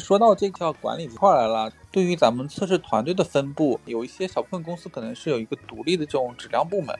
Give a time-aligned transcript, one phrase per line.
[0.00, 6.98] 说到这条管理这块来了，对于咱们测试团队的分布，有一些小部分公司可能是有一个独立的这种质量部门，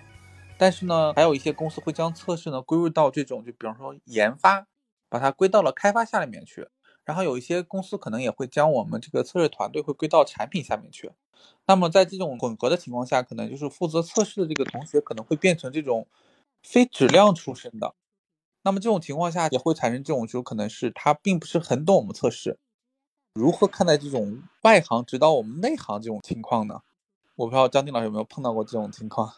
[0.59, 4.67] 但是呢，还有一些公司会将测试呢归入到这种，就比方说研发，
[5.09, 6.69] 把它归到了开发下里面去。
[7.05, 11.11] 然后有一些公司可能也会将我们这个测试团队会归到产品下面去。
[11.67, 16.07] 那么在这种混合的情况下，可能就是负责测试的这个同学可能会变成这种
[16.63, 17.95] 非质量出身的。
[18.63, 22.61] 那么这种情况下也会产生这种，就可能是他并不是很懂我们测试。
[23.35, 26.83] 如何看待这种外行指导我们内行这种情况呢？
[27.35, 29.33] 我不知道张静老师有没有碰到过这种情况。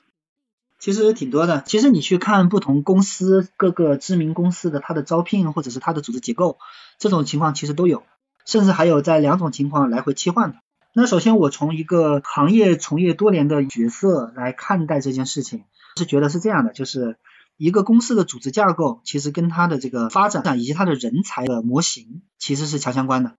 [0.81, 1.63] 其实挺多的。
[1.65, 6.59] 其实你去看不同公司各个知名公司的它的招聘或者是它的组织结构，
[6.99, 8.03] 这种情况其实都有，
[8.45, 10.59] 甚至还有在两种情况来回切换的。
[10.93, 15.63] 那首先我从一个行业从业多年的角色来看待这件事情，
[15.97, 17.17] 是觉得是这样的，就是
[17.57, 23.37] 一个公司的组织架构其实跟它的这个发展以及它的人才的模型其实是强相关的。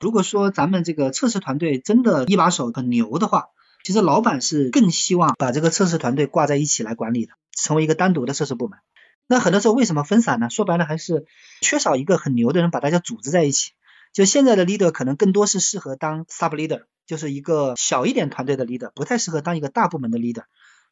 [0.00, 3.48] 如果说咱们这个测试团队真的一把手很牛的话，
[3.84, 8.78] 其实老板是更希望把这个测试团队挂在一起来管理的，成为一个单独的测试部门。
[9.26, 10.50] 那很多时候为什么分散呢？
[10.50, 11.26] 说白了还是
[11.60, 13.72] 缺少一个很牛的人把大家组织在一起。
[14.12, 20.44] 就现在的 leader 可能更多是适合当 sub leader，就是一个小一点团队的 leader，不太适合当一个大部门的 leader，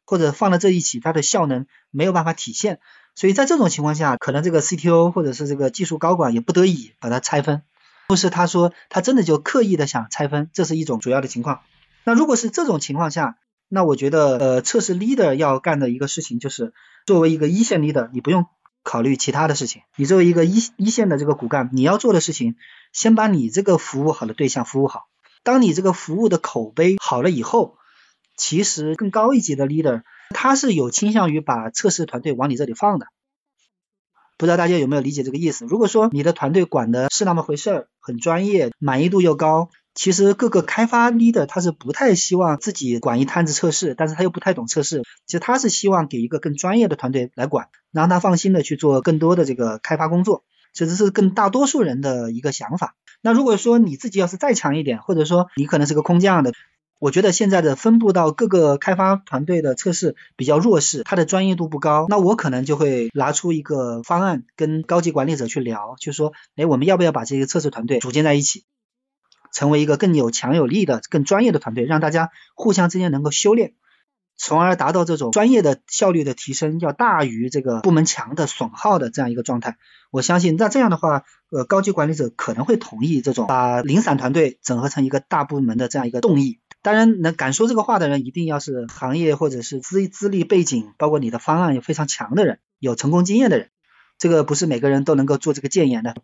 [0.05, 2.79] 或者放在这一起，它的效能没有办法体现。
[3.15, 7.63] 所以在这种情况下，可能这个 CTO 或者是这个技术高管也不得已把它拆分。
[8.07, 11.61] 不是他说他真的就刻意的想拆分，这是一种主要的情况。
[12.05, 16.73] 那如果是这种情况下，那我觉得呃测试 leader 要干的一个事情就是
[17.05, 18.45] 作为一个一线 leader，你不用
[18.83, 22.55] 考虑其他的事情，你作为一个一一线的这个骨干，你要做的事情，
[22.93, 25.09] 先把你这个服务好的对象服务好。
[25.43, 27.77] 当你这个服务的口碑好了以后，
[28.37, 33.07] 其实更高一级的 leader 他是有倾向于把测试团队往你这里放的。
[34.37, 35.65] 不知道大家有没有理解这个意思？
[35.65, 52.95] 如果说你的团队管的是那么回事儿，很专业，满意度又高，其实各个开发 leader 他是不太希望自己管一摊子测试，但是他又不太懂测试，其实他是希望给一个更专业的团队来管，让他放心的去做更多的这个开发工作，这只是更大多数人的一个想法。
[53.21, 56.53] 那如果说你自己要是再强一点，或者说你可能是个空降的。
[56.99, 62.07] 我觉得现在的分布到各个开发团队的测试比较弱势，它的专业度不高。
[62.09, 68.65] 那我可能就会拿出一个方案，跟高级管理者去聊，就说，哎，我们要不要把这些测试团队组建在一起，
[69.53, 73.73] 成为一个更有强有力的、更专业的团队，让大家互相之间能够修炼，
[74.35, 79.77] 从而达到这种专业的效率的提升，要大于这个部门强的损耗的这样一个状态。
[80.09, 86.59] 我相信，那这样的话，呃，高级管理者可能会同意这种把零散团队整合成一个大部门的这样一个动议。
[86.87, 93.71] 当然，能敢说这个话的人，一定要是行业或者是资资历背景，包括你的方案有非常强的人，有成功经验的人。
[94.17, 96.15] 这个不是每个人都能够做这个建言的。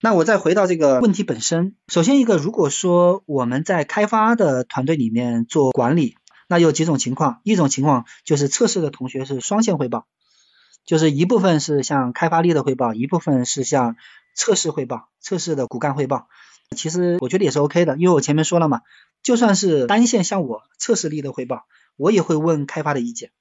[0.00, 6.16] 那我再回到这个问题本身，首先一个，如果说我们在开发的团队里面做管理，
[6.48, 10.06] 那有几种情况，一种情况就是测试的同学是双线汇报，
[10.86, 13.96] 就是一部分是向开发力的汇报，一部分是向
[14.34, 16.26] 测试汇报，测试的骨干汇报。
[16.74, 18.80] 其实我觉得也是 OK 的，因为我前面说了嘛。
[19.26, 21.64] 就算是单线向我测试力的汇报，
[21.96, 23.32] 我也会问开发的意见，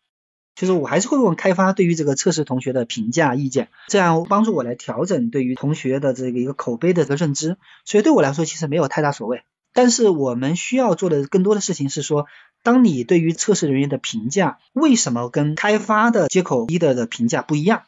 [0.56, 7.58] 就是我还是会问开发对于这个测试同学的评价意见，这样帮助我来调整对于同学的这个一个口碑的这个认知。
[7.84, 9.44] 所以对我来说其实没有太大所谓。
[9.74, 12.26] 但是我们需要做的更多的事情是说，
[12.64, 17.84] 当你对于测试人员的评价为什么跟开发的接口 leader 的评价不一样，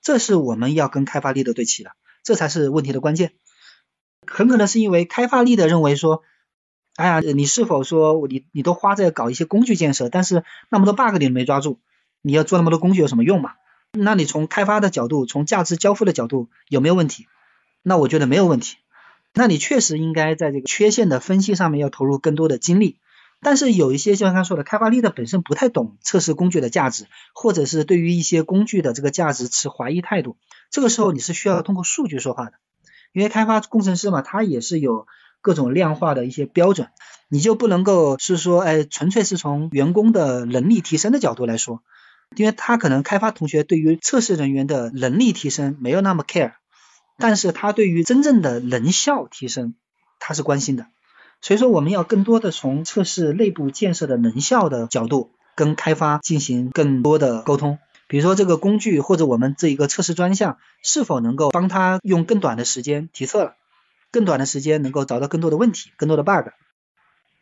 [0.00, 1.90] 这是我们要跟开发 leader 对齐的，
[2.22, 3.32] 这才是问题的关键。
[4.26, 6.22] 很可能是因为开发 leader 认为说。
[6.96, 11.80] 哎呀，你是否说你你都花在搞一些工具建设，但是那么多 bug 你没抓住，
[12.22, 13.54] 你要做那么多工具有什么用嘛？
[13.90, 17.26] 那你从开发的角度，从价值交付的角度有没有问题？
[17.82, 18.76] 那我觉得没有问题。
[19.32, 22.98] 那你确实应该在这个缺陷的分析上面要投入更多的精力。
[23.40, 30.36] 但是有一些像刚说的，开发力的本身不太懂测试工具的价值，或者是对于一些工具的这个价值持怀疑态度，
[30.70, 32.52] 这个时候你是需要通过数据说话的，
[33.12, 35.08] 因为开发工程师嘛，他也是有。
[35.44, 36.88] 各种量化的一些标准，
[37.28, 41.82] 你就不能够是说，哎，纯粹是从员工的能力提升的角度来说，
[42.34, 46.54] 因为他可能开发同学对于测试人员的能力提升没有那么 care，
[47.18, 49.74] 但是他对于真正的能效提升
[50.18, 50.86] 他是关心的，
[51.42, 63.56] 所以说我们要更多的从测试内部建设的能效的角度跟开发进行更多的沟通，比如说这个工具或者我们这一个测试专项是否能够帮他用更短的时间提测了。
[64.14, 66.50] 更短的时间能够找到更多的问题，更多的 bug，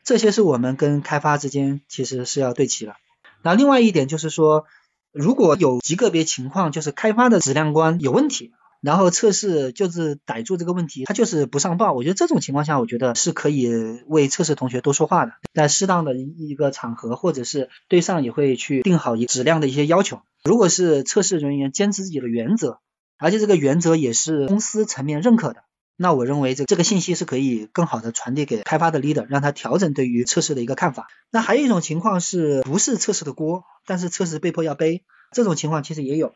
[0.05, 2.95] 这些是我们跟开发之间其实是要对齐了。
[3.43, 4.65] 那另外一点就是说，
[5.13, 11.93] 如果有极个别情况，就是开发的质量观有问题，然后测试就是逮住这个问题，他就是不上报。
[11.93, 13.69] 我觉得这种情况下，我觉得是可以
[14.07, 20.23] 为测试同学多说话的，在适当的一个场合，或者是对上也会去定好一质量的一些要求。
[20.43, 22.79] 如果是测试人员坚持自己的原则，
[23.19, 25.63] 而且这个原则也是公司层面认可的。
[25.97, 31.07] 那我认为这这个信息是可以更好的传递给开发的 leader，让他调整对于测试的一个看法。
[31.31, 36.35] 那还有一种情况是不是测试的锅，但是测试被迫要背，这种情况其实也有。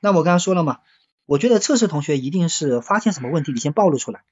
[0.00, 0.78] 那我刚刚说了嘛，
[1.26, 4.22] 我觉得测试同学一定是发现什么问题，你先暴露出来，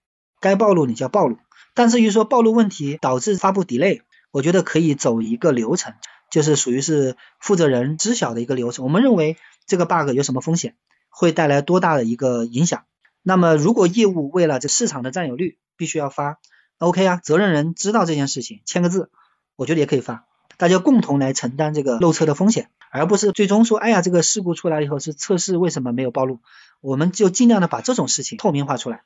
[0.40, 1.38] 该暴露你就要暴露。
[1.74, 5.94] 但至于说暴露问题导致发布 delay，我觉得可以走一个流程，
[6.30, 8.84] 就是属于是负责人知晓的一个流程。
[8.84, 9.36] 我们认为
[9.66, 10.76] 这个 bug 有什么风险，
[11.08, 12.84] 会带来多大的一个影响。
[13.28, 16.38] 那么，如果业务为了这市场的占有率，必须要发
[16.78, 19.10] ，OK 啊，责任人知道这件事情，签个字，
[19.56, 20.28] 我觉得也可以发，
[20.58, 26.38] 大家共同来承担这个漏测的风险，而不是最终说，哎呀，这个事故出来以后是测试为什么没有暴露，
[26.80, 29.02] 我们就尽量的把这种事情透明化出来。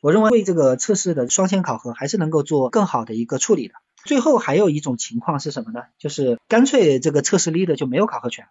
[0.00, 3.74] 我认为为这个测试的双线考核还是能够做更好的一个处理的。
[4.02, 5.82] 最后还有一种情况是什么呢？
[5.98, 8.46] 就是干脆这个测试 leader 就没有考核权，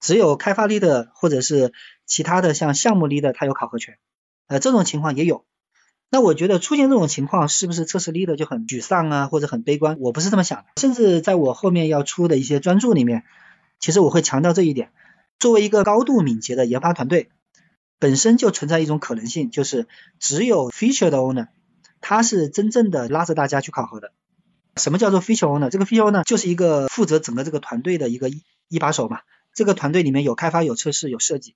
[0.00, 1.72] 只有开发 leader 或者是
[2.06, 3.98] 其他的像项目 leader 他有考核权。
[4.48, 5.44] 呃，这种情况也有，
[6.10, 9.98] 那我觉得出现这种情况，是不是测试 leader 就很沮丧啊，或者很悲观？
[10.00, 13.24] 我不是这么想的，甚至在我后面要出的一些专注里面，
[13.78, 14.90] 其实我会强调这一点。
[15.38, 17.28] 作为一个高度敏捷的研发团队，
[17.98, 19.86] 本身就存在一种可能性，就是
[20.18, 21.48] 只有 feature 的 owner，
[22.00, 24.12] 他是真正的拉着大家去考核的。
[24.76, 25.68] 什么叫做 feature owner？
[25.68, 28.30] 这个 feature owner 就是一个负责整个这个团队的一个
[28.68, 29.20] 一把手嘛。
[29.52, 31.54] 这个团队里面有开发、有测试、有设计，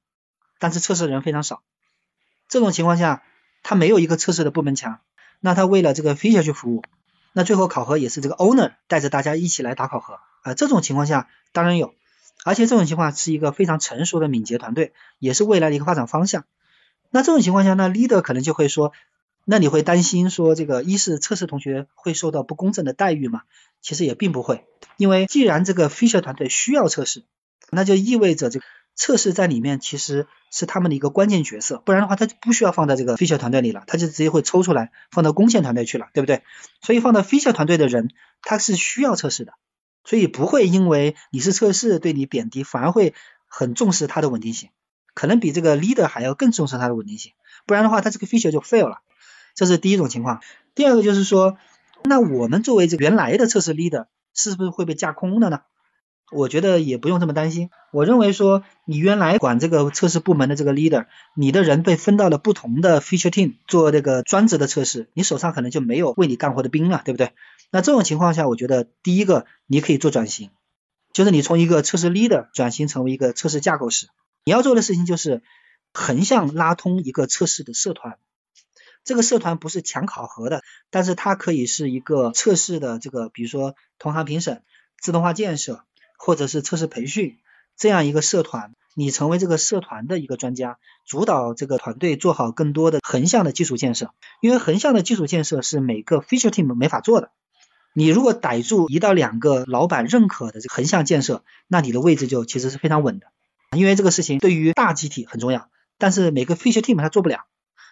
[0.59, 1.63] 但是测试的人非常少。
[2.53, 3.23] 这种情况下，
[3.63, 5.01] 他没有一个测试的部门强，
[5.41, 6.83] 那他为了这个 feature 去服务，
[7.33, 10.53] 那最后考核也是这个 owner 带着大家一起来打考核啊。
[10.53, 11.95] 这种情况下当然有，
[12.45, 16.45] 而且这种情况是一个非常成熟的敏捷团队，也是未来的一个发展方向。
[17.09, 18.93] 那这种情况下呢，leader 可能就会说，
[19.47, 23.45] 那你会担心说这个一是测试同学会受到不公正的待遇吗？
[23.81, 24.67] 其实也并不会，
[24.99, 27.25] 因为既然这个 feature 团队需要测试，
[27.71, 28.67] 那就意味着这个。
[28.95, 36.43] 测试在里面其实是他们的一个关键角色，不然的话他就不需要放在这个 feature 团队里了，他就直接会抽出来放到贡献团队去了，对不对？
[36.83, 38.11] 所以放到 feature 团队的人
[38.43, 39.55] 他是需要测试的，
[40.05, 43.15] 所以不会因为你是测试对你贬低，反而会
[43.47, 44.71] 很重视它的稳定性，
[45.15, 47.33] 可能比这个 leader 还要更重视它的稳定性，
[47.67, 48.99] 不然的话他这个 feature 就 fail 了，
[49.55, 50.41] 这是第一种情况。
[50.75, 51.57] 第二个就是说，
[52.05, 55.61] 那我们作为这原来的测试 leader 是不是会被架空的呢？
[56.33, 57.71] 我觉得也不用这么担心。
[57.93, 61.07] 我认为说，你原来管这个测试部门的这个 leader，
[61.37, 67.33] 你的人被分到了不同的 feature team 做这个专职的测试，你手上可能就没有为你干活的兵了，对不对？
[67.71, 70.51] 那这种情况下，我觉得第一个你可以做转型，
[71.13, 74.09] 就是你从一个测试 leader 转型成为一个测试架构师。
[74.45, 75.43] 你要做的事情就是
[75.93, 78.17] 横向拉通一个测试的社团，
[79.05, 84.63] 这个社团不是强考核的，但是它可以是一个测试的这个，比如说同行评审、
[84.99, 85.85] 自动化建设。
[86.25, 87.39] 或者是测试培训
[87.77, 94.13] 这样一个社团，你成为这个社团的一个专家，主导这个团队做好更多的横向的基础建设。
[94.41, 97.33] 因为横向的基础建设是每个 feature team 没法做的。
[97.93, 103.27] 你如果逮住一到两个老板认可的这个横向建设，那你的位置就其实是非常稳的。
[103.77, 107.47] 因为这个事情对于大集体很重要，但是每个 feature team 它做不了，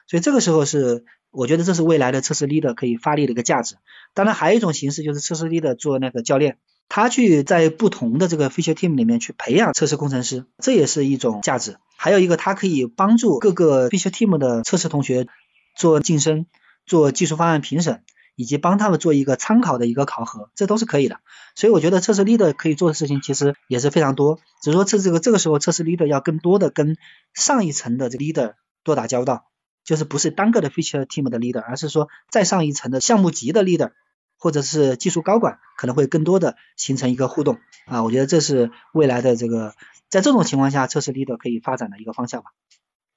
[0.07, 3.75] 所以这个时候是我觉得这是未来的测试 leader 可以发力的一个价值。
[4.15, 6.59] 当然还有一种形式就是测试 leader 做那个教练。
[6.91, 11.79] 他去在不同的这个 feature team 里面去培养测试工程师，这也是一种价值。
[11.97, 15.29] 还有一个，他可以帮助各个 feature team 的测试同学
[15.77, 16.47] 做晋升、
[16.87, 18.03] 做技术方案评审，
[18.35, 21.21] 以及帮他们做一个参考的一个考核，这都是可以的。
[21.55, 26.97] 所以我觉得测试 leader 可以做的事情其实也是非常多，只是说这这个这个时候测试 leader 要更多的跟
[27.35, 29.45] 上一层的这个 leader 多打交道，
[29.85, 33.93] 就是不是单个的 feature team 的 leader，而是说再上一层的项目级的 leader。
[34.41, 39.75] 或者是技术高管可能会更多的形成一个互动啊，我觉得这是未来的这个
[40.09, 42.51] 在这种情况下测试 leader 可以发展的一个方向吧。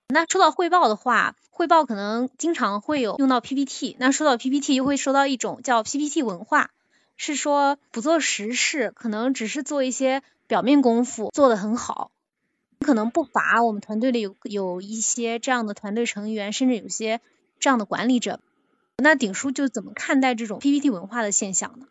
[0.09, 6.71] 那说到汇报的话，汇报可能经常会有用到 PPT，那说到 PPT 又会说到一种叫 PPT 文化，
[7.15, 12.11] 是说不做实事，可能只是做一些表面功夫做得很好，
[12.81, 17.21] 可能不乏我们团队里有有一些这样的团队成员，甚至有些
[17.59, 18.39] 这样的管理者。
[18.97, 21.87] 那鼎叔就怎么看待这种 PPT 文化的现象呢？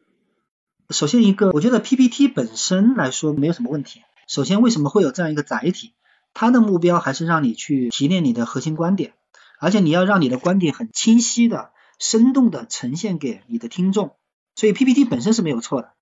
[0.91, 4.03] 首先一个，我觉得 PPT 本身来说没有什么问题。
[4.29, 5.95] 首先，为什么会有这样一个载体？
[6.33, 9.15] 它的目标还是让你去提炼你的核心观点，
[9.59, 14.17] 而且你要让你的观点很清晰的、生动的呈现给你的听众。
[14.55, 15.93] 所以 PPT 本身是没有错的，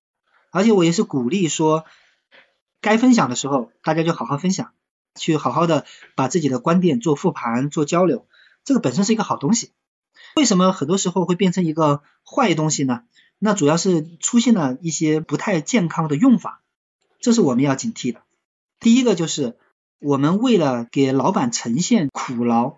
[0.52, 1.84] 而且我也是鼓励说，
[2.80, 4.72] 该分享的时候大家就好好分享，
[5.14, 8.26] 去好好的把自己的观点做复盘、做交流，
[8.64, 9.72] 这个本身是一个好东西。
[10.36, 13.02] 为什么很多时候会变成一个坏东西呢？
[13.38, 16.62] 那主要是出现了一些不太健康的用法，
[17.20, 18.22] 这是我们要警惕的。
[18.78, 19.56] 第一个就是
[19.98, 22.76] 我们为了给老板呈现苦劳，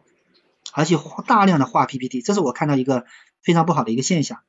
[0.72, 3.06] 而且大量的画 PPT，这是我看到一个
[3.42, 4.40] 非常不好的一个现象。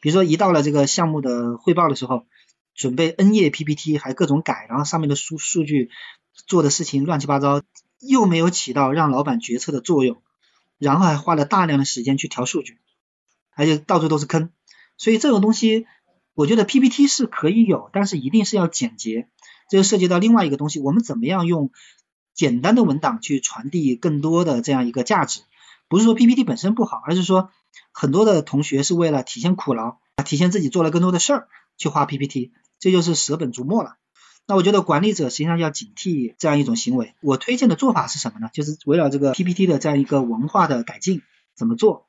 [0.00, 2.26] 比如说一到了这个项目的汇报的时候，
[2.74, 5.90] 准备 N 页 PPT 还各种改，然后上面的数数据
[6.46, 7.62] 做的事情乱七八糟，
[8.00, 10.22] 又没有起到让老板决策的作用。
[10.78, 12.78] 然后还花了大量的时间去调数据，
[13.54, 14.50] 而且到处都是坑，
[14.96, 15.86] 所以这种东西，
[16.34, 19.28] 我觉得 PPT 是可以有，但是一定是要简洁。
[19.70, 21.70] 这就涉及到另外一个东西，我们怎么样用
[22.34, 25.40] 简单的文档去传递更多的这样一个价值？
[25.88, 27.50] 不是说 PPT 本身不好，而是说
[27.92, 33.96] 很多的同学是为了体现苦劳，体现自己做了更多的事儿去画 PPT，这就是舍本逐末了。
[34.46, 37.14] 那我觉得管理者实际上要警惕这样一种行为。
[37.20, 38.50] 我推荐的做法是什么呢？
[38.52, 41.22] 就是围绕这个 PPT 的这样一个文化的改进，
[41.54, 42.06] 怎么做？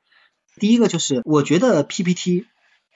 [0.56, 2.46] 第一个就是我觉得 PPT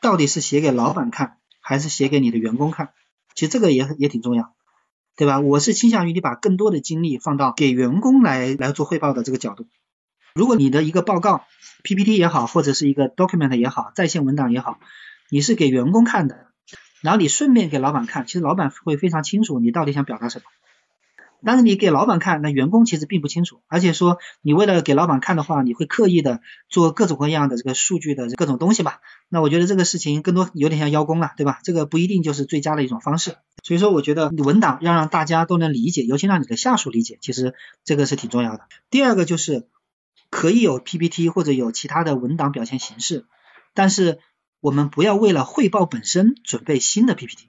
[0.03, 2.91] 到底是写给老板看，还是写给你的员工看？
[3.35, 4.55] 其实这个也也挺重要，
[5.17, 5.41] 对吧？
[5.41, 9.67] 我是倾向于你把更多的精力放到给员工来来做汇报的这个角度。
[10.35, 11.45] 如果你的一个报告
[11.83, 14.79] PPT 也好，或者是一个 document 也好，在线文档也好，
[15.31, 16.50] 你是给员工看的。
[17.03, 20.45] 然后你顺便给老板看，其实老板会非常清楚你到底想表达什么。
[21.43, 23.63] 但是你给老板看，那员工其实并不清楚。
[23.67, 29.01] 而且说你为了给老板看的话，你会刻意的做各种各样的这个数据的各种东西吧？
[29.31, 31.61] 那我觉得这个事情更多有点像邀功了，对吧？
[31.65, 33.37] 这个不一定就是最佳的一种方式。
[33.63, 37.55] 所以说，我觉得文档要让大家都能理解，尤其让你的下属理解，其实
[37.85, 38.67] 这个是挺重要的。
[38.91, 39.67] 第二个就是
[40.29, 43.25] 可以有 PPT 或者有其他的文档表现形式，
[43.73, 44.19] 但是。
[44.61, 47.49] 我们不要为了汇报本身准备新的 PPT，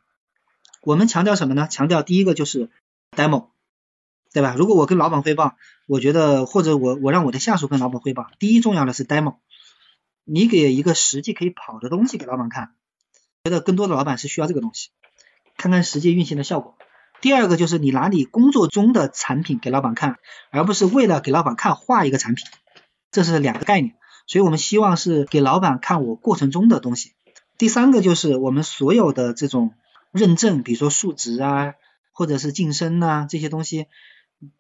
[0.82, 1.68] 我们强调什么呢？
[1.70, 2.70] 强调第一个就是
[3.12, 3.50] demo，
[4.32, 4.56] 对吧？
[4.58, 9.36] 如果我跟老板汇报，我觉得或者我我让我的下属跟老板汇报，第一重要的是 demo，
[10.24, 12.76] 你给一个实际可以跑的东西给老板看，
[13.44, 14.92] 觉得更多的老板是需要这个东西，
[15.58, 16.78] 看看实际运行的效果。
[17.20, 20.18] 第二个就是你拿你工作中的产品给老板看，
[20.50, 22.48] 而不是为了给老板看画一个产品，
[23.12, 23.96] 这是两个概念。
[24.28, 27.14] 所以我们希望是给老板看我过程中的东西。
[27.58, 29.74] 第三个就是我们所有的这种
[30.12, 31.74] 认证，比如说数值啊，
[32.12, 33.88] 或者是晋升呐这些东西，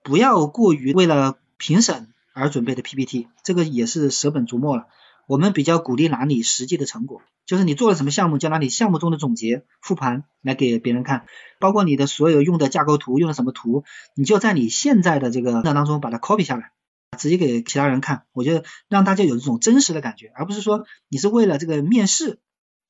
[0.03, 4.88] 不要过于为了评审而准备的 PPT，这个也是舍本逐末了。
[5.27, 11.25] 我们比较鼓励拿你实际的成果，就是你做了什么项目，就拿你项目中的总结复盘来给别人看，
[11.60, 13.84] 包括你的所有用的架构图，用的什么图，
[14.15, 16.72] 你就在你现在的这个当中把它 copy 下来。
[17.18, 22.39] 直接给其他人看，我觉得让大家有一种真实的感觉，而不是说你是为了这个面试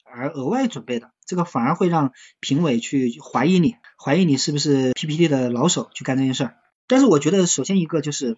[0.03, 6.57] 而额外准备的，这个反而会让评委去怀疑你，怀疑你是不是 PPT 的老手去干这件事儿。
[6.87, 8.37] 但是我觉得首先一个就是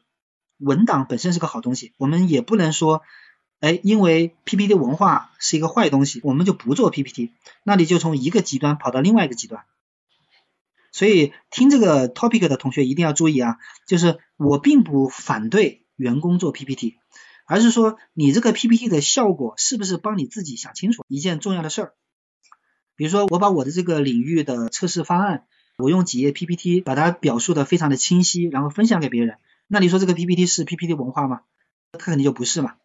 [0.57, 3.01] 文档本身是个好东西，我们也不能说，
[3.59, 9.65] 哎，因为 PPT 文化是一个坏东西，我们就不做 PPT，那你就从一个极端跑到另外一个极端。
[10.93, 13.57] 所以听这个 topic 的同学一定要注意啊，
[13.87, 16.99] 就是我并不反对员工做 PPT，
[17.47, 21.93] 而是说你这个 PPT 的效果是不是帮你自己想清楚一件重要的事儿。
[22.95, 25.47] 比如说我把我的这个领域的测试方案，
[25.79, 31.41] 我用几页 PPT 把它表述的非常的清晰，然后分享给别人，那你说这个 PPT 是 PPT 文化吗？
[31.91, 32.75] 它肯定就不是嘛。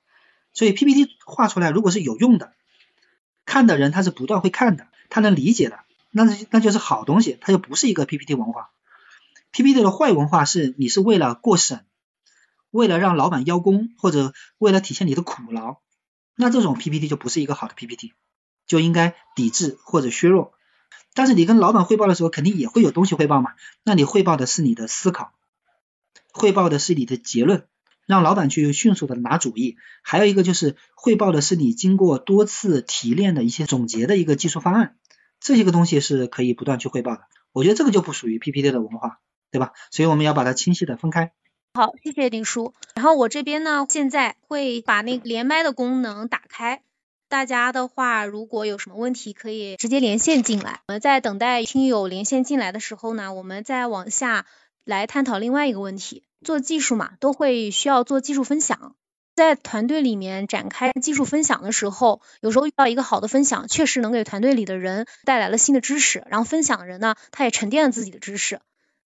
[0.54, 2.54] 所以 PPT 画出来如果是有用的，
[3.44, 5.80] 看的人他是不断会看的，他能理解的。
[6.10, 8.70] 那是那就是好东西，它就不是一个 PPT 文化。
[9.52, 11.86] PPT 的坏文化是你是为了过审，
[12.70, 15.78] 为了让老板邀功，或者为了体现你的苦劳，
[16.36, 18.12] 那这种 PPT 就不是一个好的 PPT，
[18.66, 20.52] 就应该抵制或者削弱。
[21.14, 23.52] 但是你跟老板汇报的时候，肯定也会有东西汇报嘛？
[23.82, 25.32] 那你汇报的是你的思考，
[26.30, 27.66] 汇报的是你的结论，
[28.06, 29.76] 让老板去迅速的拿主意。
[30.02, 34.96] 还有一个就是汇报的是你经过多次提炼的一些总结的一个技术方案。
[35.40, 39.72] 这些个东西是可以不断去汇报的，我觉得这个就不属于 PPT 的文化，对吧？
[39.90, 41.32] 所以我们要把它清晰的分开。
[41.74, 42.74] 好，谢谢丁叔。
[42.94, 46.82] 然后我这边呢，现在会把那个连麦的功能打开，
[47.28, 50.80] 大家的话如果有什么问题，可以直接连线进来。
[50.88, 54.46] 我们在等待听友连线进来的时候呢，我们再往下
[54.84, 56.24] 来探讨另外一个问题。
[56.44, 58.94] 做技术嘛，都会需要做技术分享。
[59.38, 68.60] 在团队里面展开技术分享的时候，有时候遇到一个好的分享，确实能给团队里的人带来了新的知识，然后分享的人呢，他也沉淀了自己的知识。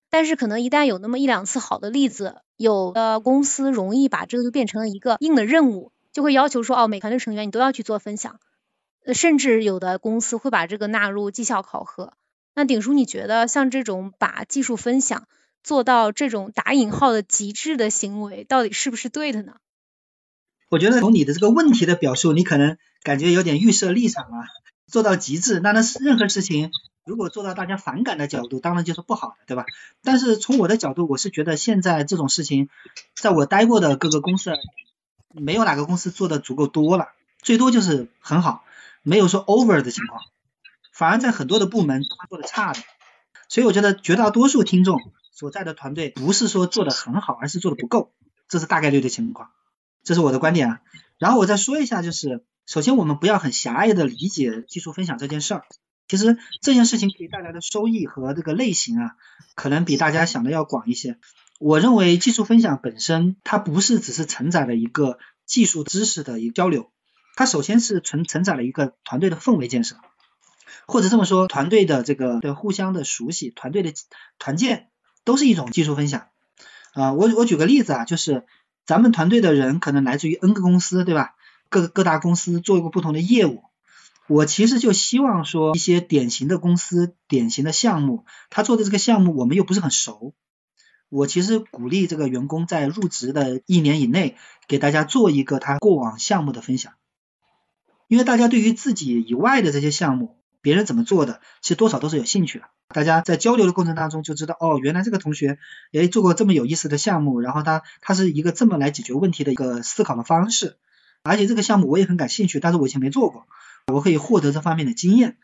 [0.09, 8.41] 但是可能一旦有那么一两次好的例子，有的公司容易把这个就变成了一个硬的任务，就会要求说，哦，每团队成员你都要去做分享，
[9.12, 12.15] 甚至有的公司会把这个纳入绩效考核。
[12.55, 15.29] 那鼎叔，你觉得像这种把技术分享
[15.62, 19.57] 做到这种打引号的极致的行为，到底是不是对的呢？
[20.73, 24.49] 我觉得从你的这个问题的表述，你可能感觉有点预设立场啊，
[24.87, 26.71] 做到极致，那那是任何事情
[27.05, 29.67] 如果做到大家反感的角度，当然就是不好的，对吧？
[30.02, 32.71] 但是从我的角度，我是觉得现在这种事情，
[33.14, 34.55] 在我待过的各个公司，
[35.35, 37.09] 没有哪个公司做的足够多了，
[37.43, 38.64] 最多就是很好，
[39.02, 40.23] 没有说 over 的情况，
[40.91, 42.81] 反而在很多的部门做的差的，
[43.47, 44.99] 所以我觉得绝大多数听众
[45.33, 48.11] 所在的团队不是说做的很好，而是做的不够，
[48.49, 49.50] 这是大概率的情况。
[50.04, 50.80] 这是我的观点啊，
[51.18, 55.64] 然后我再说一下，就是首先我们不要很狭隘的理解技术分享这件事儿，
[56.09, 59.16] 其实这件事情可以带来的收益和这个类型啊，
[59.54, 61.18] 可能比大家想的要广一些。
[61.61, 66.90] 我认为技术分享本身它不是只是承载了一个技术知识的一个交流，
[67.37, 69.97] 它首先是承承载了一个团队的氛围建设，
[70.87, 73.92] 或者这么说，团队的这个的互相的熟悉，团队的
[74.40, 74.88] 团建
[75.23, 76.26] 都是一种技术分享
[76.94, 77.12] 啊。
[77.12, 78.44] 我我举个例子啊，就是。
[78.85, 81.35] 咱们团队的人可能来自于 N 个公司，对吧？
[81.69, 83.62] 各各大公司做过不同的业务。
[84.29, 90.35] 我其实就希望说，一些典型的公司、典型的项目，他做的这个项目我们又不是很熟。
[91.09, 94.37] 我其实鼓励这个员工在入职的一年以内，
[94.67, 96.95] 给大家做一个他过往项目的分享，
[98.09, 102.64] 因为大家对于自己以外的这些项目，别人怎么做的，其实多少都是有兴趣的。
[102.88, 105.59] 大家在交流的过程当中就知道，哦，原来这个同学
[105.92, 110.76] 诶做过这么有意思的项目，然后他他是一个这么来解决问题的一个思考的方式，
[111.23, 113.47] 而且这个项目我也很感兴趣，但是我以前没做过，
[113.92, 115.37] 我可以获得这方面的经验，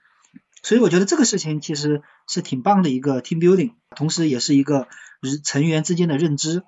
[0.63, 4.87] 所以我觉得这个事情其实是挺棒的一个 team building，同时也是一个
[5.43, 6.63] 成员之间的认知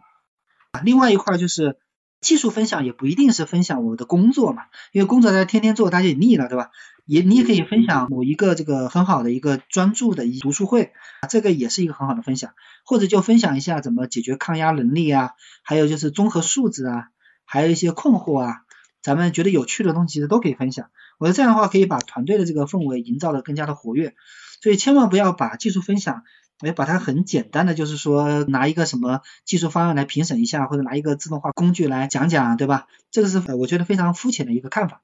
[0.73, 0.81] 啊。
[0.83, 1.77] 另外一块就是
[2.21, 6.71] 技术分享也不一定是分享我的工作嘛，因为工作在天天做，大家也腻了，对吧？
[7.07, 10.93] 也你也可以分享某一个这个很好的一个专注的一读书会，
[11.29, 12.53] 这个也是一个很好的分享，
[12.85, 15.33] 或者就分享一下怎么解决抗压能力啊，
[15.65, 17.09] 还有就是综合素质啊，
[17.45, 18.57] 还有一些困惑啊，
[19.03, 20.91] 咱们觉得有趣的东西其实都可以分享。
[21.19, 24.15] 我觉得这样的话可以把团队的这个氛围营造的更加的活跃，
[24.63, 26.23] 所以千万不要把技术分享，
[26.61, 32.87] 哎，把它很简单的就是说拿一个什么技术方案来评审一下，或者拿一个自动化工具来讲讲，对吧？
[33.11, 35.03] 这个是我觉得非常肤浅的一个看法。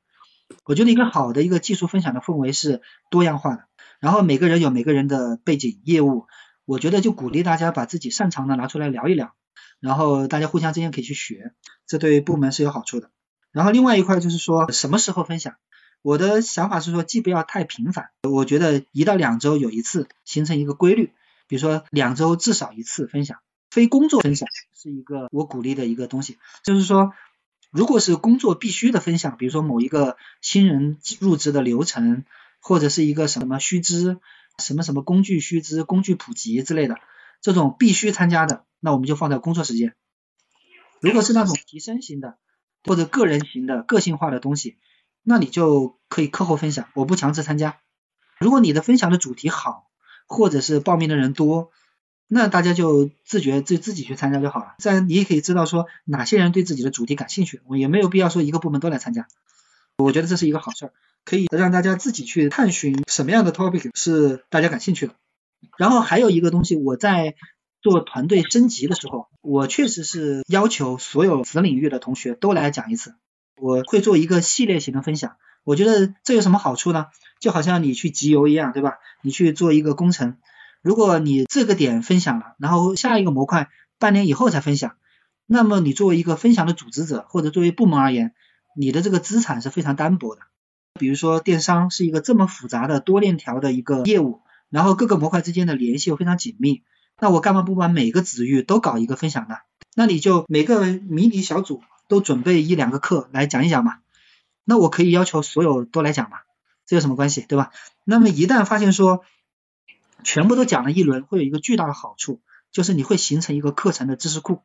[0.65, 3.65] 我觉得一个好的一个技术分享的氛围是多样化的，
[3.99, 6.27] 然后每个人有每个人的背景业务，
[6.65, 9.35] 我觉得就鼓励大家把自己擅长的拿出来聊一聊，
[9.81, 11.53] 然后大家互相之间可以去学，
[11.87, 13.11] 这对部门是有好处的。
[13.51, 15.57] 然后另外一块就是说什么时候分享，
[16.03, 21.13] 我的想法是说既不要太频繁，我觉得一到两周有一次形成一个规律，
[21.49, 23.39] 比如说两周至少一次分享，
[23.71, 27.13] 非工作分享是一个我鼓励的一个东西，就是说。
[27.73, 32.25] 如果是工作必须的分享，比如说某一个新人入职的流程，
[32.61, 34.19] 或者是一个什么须知，
[34.57, 36.97] 什么什么工具须知、工具普及之类的，
[37.43, 39.95] 这种必须参加的，那我们就放在工作时间。
[41.01, 42.39] 如果是那种提升型的
[42.85, 44.79] 或者个人型的个性化的东西，
[45.23, 47.81] 那你就可以课后分享，我不强制参加。
[48.39, 49.86] 如果你的分享的主题好，
[50.27, 51.71] 或者是报名的人多。
[52.29, 54.75] 那大家就自觉自自己去参加就好了。
[54.79, 59.29] 这样你也可以知道说哪些人对自己的主题感兴趣，我也没有必要说一个部门都来参加。
[59.99, 60.93] 我觉得这是一个好事儿，
[61.25, 65.15] 可以让大家自己去探寻什么样的 topic 是大家感兴趣的。
[65.79, 67.37] 然后还有一个东西，我在
[67.81, 73.15] 做团队升级的时候，我确实是要求所有子领域的同学都来讲一次。
[73.57, 75.37] 我会做一个系列型的分享。
[75.67, 77.07] 我觉得这有什么好处呢？
[77.41, 78.99] 就好像你去集邮一样，对吧？
[79.21, 80.37] 你去做一个工程。
[80.81, 84.95] 如果你这个点分享了，然后下一个模块半年以后才分享，
[85.45, 88.33] 那么你作为一个分享的组织者或者作为部门而言，
[88.77, 90.43] 你的这个资产是非常单薄的。
[91.01, 96.85] 比如说电商是一个这么复杂的多链条的一个业务，然后各个模块之间的联系又非常紧密，
[97.21, 99.57] 那我干嘛不把每个子域都搞一个分享呢？
[99.97, 103.99] 那你就每个迷你小组都准备一两个课来讲一讲嘛。
[104.69, 106.39] 那我可以要求所有都来讲嘛，
[106.85, 107.71] 这有什么关系，对吧？
[108.05, 109.25] 那么一旦发现说，
[110.25, 112.41] 全部都讲了一轮，会有一个巨大的好处，
[112.73, 114.61] 就是你会形成一个课程的知识库。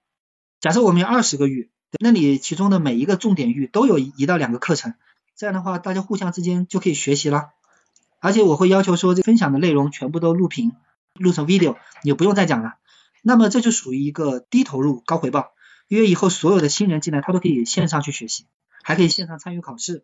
[0.60, 4.96] 假设我们有二十个域，那你其中的每一个重点域都有一到两个课程，
[5.36, 7.52] 这样的话大家互相之间就可以学习了。
[8.20, 10.74] 而且我会要求说，这分享的内容全部都录屏，
[11.14, 12.76] 录成 video，你不用再讲了。
[13.24, 15.52] 那么这就属于一个低投入高回报，
[15.88, 18.46] 因为以后所有的新人进来，他都可以线上去学习，
[18.84, 20.04] 还可以线上参与考试。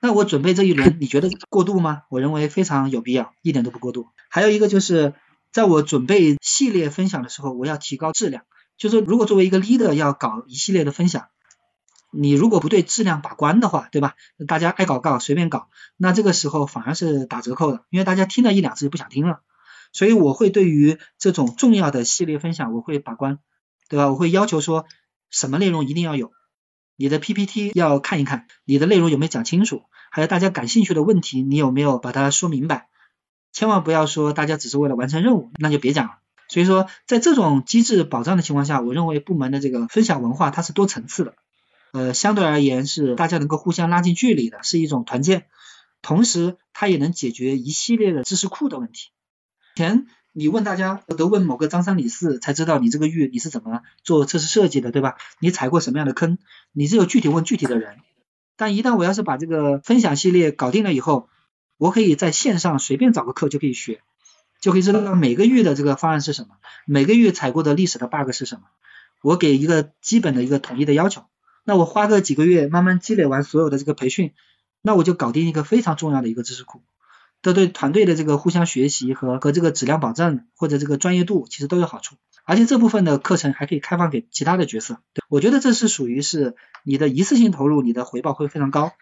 [0.00, 2.02] 那我准备这一轮， 你觉得过度吗？
[2.08, 4.06] 我认为非常有必要，一点都不过度。
[4.28, 5.14] 还有一个就是，
[5.52, 8.44] 在我准备系列分享的时候，我要提高质量。
[8.76, 11.26] 就是如果作为一个 leader 要搞一系列的分享，
[12.12, 14.14] 你如果不对质量把关的话，对吧？
[14.46, 19.40] 大家爱搞搞随便搞，那这个时候反而是打折扣的，因为大家听了一两次就不想听了。
[19.92, 23.40] 所以我会对于这种重要的系列分享，我会把关，
[23.88, 24.10] 对吧？
[24.10, 24.86] 我会要求说
[25.28, 26.30] 什么内容一定要有，
[27.00, 32.88] 你的 PPT 要看一看，你的内容有没有讲清楚，还有大家感兴趣的问题，你有没有把它说明白？
[33.52, 36.18] 千万不要说大家只是为了完成任务，那就别讲了。
[36.48, 41.34] 所以说，在这种机制保障的情况下，我认为部门的这个分享文化它是多层次的，
[41.92, 45.46] 呃，相对而言是大家能够互相拉近距离的，是一种团建。
[46.02, 49.10] 同时，它也能解决一系列的知识库的问题。
[49.76, 50.06] 前
[50.38, 55.16] 你问大家都问某个张三李四，才知道你这个域你是怎么做测试设计的，对吧？
[55.40, 56.38] 你踩过什么样的坑？
[56.70, 57.96] 你只有具体问具体的人。
[58.56, 61.28] 但一旦我要是把这个分享系列搞定了以后，
[61.76, 64.00] 我可以在线上随便找个课就可以学，
[64.60, 66.50] 就可以知道每个域的这个方案是什么，
[66.86, 68.62] 每个域踩过的历史的 bug 是什么。
[69.24, 71.24] 我给一个基本的一个统一的要求，
[71.64, 74.34] 那我花个几个月慢慢积累完所有的这个培训。
[74.82, 76.80] 那我就搞定一个非常重要的一个知识库，
[77.40, 85.00] 都对团队的这个互相学习和和这个质量保证或者这个专业度其实都有好处，而且这部分的课程还可以开放给其他的角色。
[85.28, 88.92] 我觉得这是属于是你的一次性投入，你的回报会非常高，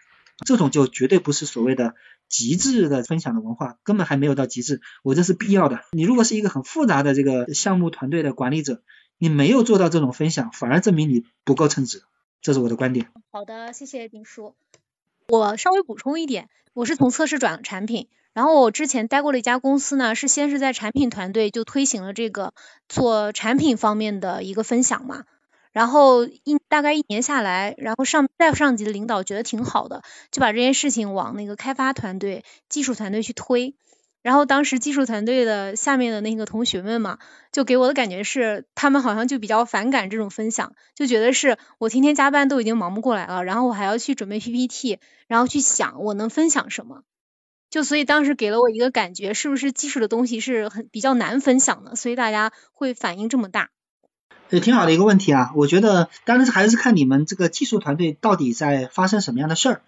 [0.45, 1.95] 这种就绝对不是所谓的
[2.29, 4.81] 极致的分享的文化，根本还没有到极致。
[5.03, 5.81] 我这是必要的。
[5.91, 8.83] 你如果是一个很复杂的这个项目团队的管理者，
[9.17, 12.03] 你没有做到这种分享，反而证明你不够称职，
[12.41, 13.09] 这是我的观点。
[13.31, 14.55] 好的，谢谢丁叔。
[15.29, 22.53] 我稍微补充一点，我是从测试转产品，然后我之前待过的一家公司呢，是先是在产品团队就推行了这个
[22.87, 25.23] 做产品方面的一个分享嘛，
[25.71, 33.73] 然后一大概一年下来，然后上再上级的领导觉得挺好的，就把这件事情往那个开发团队、技术团队去推。
[34.21, 37.17] 然后当时技术团队的下面的那个同学们嘛，
[37.51, 47.01] 就给我的感觉是，他们好像就比较反感这种分享，就觉得是我天天加班都已经忙不过来了，然后我还要去准备 PPT，然后去想我能分享什么，
[47.77, 53.69] 就所以当时给了我一个感觉，是不是技术的东西是很比较难分享的，所以大家会反应这么大。
[54.49, 59.81] 也挺好的一个问题啊，我觉得当然是还是看你们这个技术团队到底在发生什么样的事儿。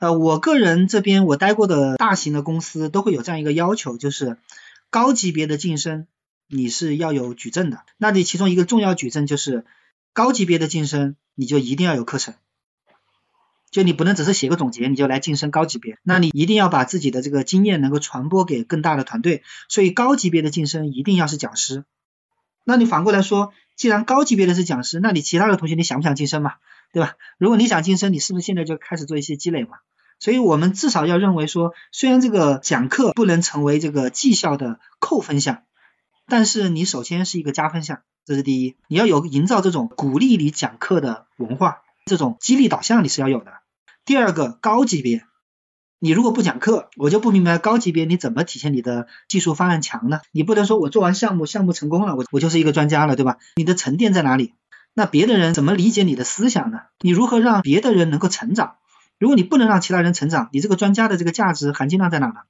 [0.00, 4.38] 呃，我个人这边我待过的大型的公司都会有这样一个要求，就是
[4.90, 6.08] 高级别的晋升
[6.48, 7.84] 你是要有矩阵的。
[7.96, 9.64] 那你其中一个重要矩阵就是
[10.12, 12.34] 高级别的晋升，你就一定要有课程，
[13.76, 19.42] 就你不能只是写个总结你就来晋升高级别，那你一定要把自己的这个经验能够传播给更大的团队。
[19.68, 21.84] 所以高级别的晋升一定要是讲师。
[22.64, 26.54] 那你反过来说，既然高级别的是讲师，那你其他的同学你想不想晋升嘛？
[26.94, 27.16] 对吧？
[27.36, 29.76] 如果你想晋升，你是不是现在就开始做一些积累嘛？
[30.18, 35.64] 所以我们至少要认为说，虽然这个讲课不能成为这个绩效的扣分项，
[36.26, 38.76] 但是你首先是一个加分项，这是第一。
[38.88, 43.52] 你要有营造这种鼓励你讲课的文化，这种激励导向你是要有的。
[44.06, 45.24] 第二个高级别，
[45.98, 50.20] 你如果不讲课，我就不明白高级别你怎么体现你的技术方案强呢？
[50.30, 53.38] 你不能说我做完项目，项目成功了，我我就是一个专家了，对吧？
[53.56, 54.54] 你的沉淀在哪里？
[54.94, 56.82] 那别的人怎么理解你的思想呢？
[57.00, 58.76] 你如何让别的人能够成长？
[59.18, 62.42] 如果你不能让其他人成长，你这个专家的这个价值含金量在哪呢？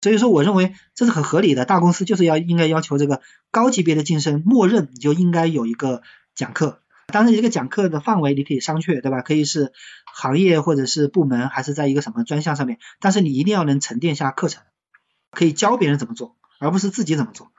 [0.00, 1.66] 所以说，我认为这是很合理的。
[1.66, 3.20] 大公司就是要应该要求这个
[3.50, 6.00] 高级别的晋升，默认你就应该有一个
[6.34, 6.80] 讲课。
[7.12, 9.22] 当然，这个讲课的范围你可以商榷，对吧？
[9.22, 9.72] 可以是
[10.14, 12.78] 行业或者是部门，还是在一个什么专项上面。
[13.00, 14.62] 但是你一定要能沉淀下课程，
[15.30, 17.50] 可以教别人怎么做，而不是自己怎么做。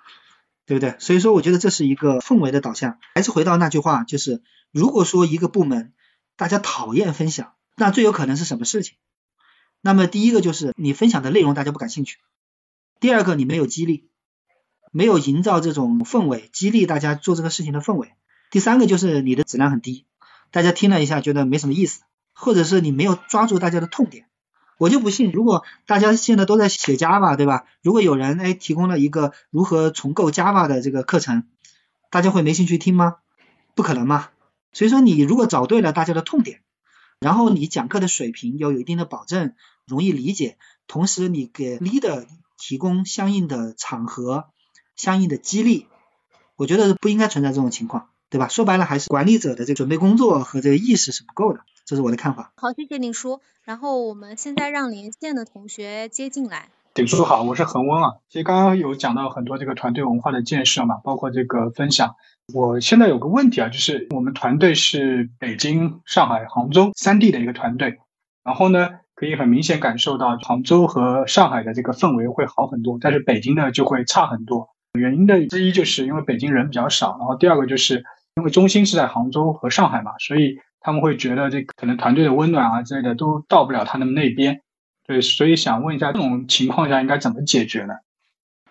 [0.66, 0.98] 对不对？
[1.00, 3.00] 所以说，我觉得这是一个氛围的导向。
[3.16, 5.94] 还是回到那句话，就是如果说一个部门
[6.36, 8.98] 大家讨厌分享，那最有可能是什么事情？
[9.82, 12.18] 那么第一个就是你分享的内容大家不感兴趣；
[13.00, 14.12] 第二个你没有激励，
[14.92, 18.10] 没有营造这种氛围，激励大家做这个事情的氛围；
[18.50, 20.06] 第三个就是你的质量很低，
[20.52, 22.02] 大家听了一下觉得没什么意思，
[22.34, 24.26] 或者是你没有抓住大家的痛点。
[24.78, 27.66] 我就不信，如果大家现在都在写 Java，对吧？
[27.82, 31.44] 如果有人哎提供了一个如何重构 Java 的这个课程，
[32.10, 33.18] 大家会没兴趣听吗？
[33.76, 34.30] 不可能嘛。
[34.72, 36.62] 所以说你如果找对了大家的痛点，
[37.20, 39.54] 然后你讲课的水平又有一定的保证，
[39.86, 40.58] 容易理解，
[40.88, 42.26] 同时你给 leader
[42.58, 44.48] 提供相应的场合、
[44.96, 45.88] 相应的激励，
[46.56, 48.48] 我觉得不应该存在这种情况，对吧？
[48.48, 51.62] 说白了还是管理者的这个准备工作和这个意识是不够的。
[51.86, 52.54] 这是我的看法。
[52.58, 53.42] 好，谢谢林叔。
[53.63, 56.70] 然后我们现在让连线的同学接进来。
[56.94, 58.13] 顶叔好，我是恒温啊。
[58.30, 62.15] 其实刚刚有讲到很多这个团队文化的建设嘛，包括这个分享。
[62.54, 68.00] 我现在有个问题啊，就是我们团队是北京、上海、杭州三地的一个团队，
[68.44, 74.70] 然后呢，可以很明显感受到杭州和上海的这个氛围会好很多，但是北京呢就会差很多。
[74.94, 78.04] 原因的之一就是因为北京人比较少，然后第二个就是
[78.39, 80.58] 因为中心是在杭州和上海嘛，所以。
[80.82, 84.62] 他们会觉得这可能团队的温暖啊之类的都到不了他们那边，
[85.06, 87.95] 对，所以想问一下，这种情况下应该怎么解决呢？